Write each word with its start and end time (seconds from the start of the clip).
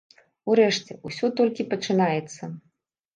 Урэшце, 0.53 0.95
усё 1.09 1.29
толькі 1.39 1.65
пачынаецца! 1.73 2.43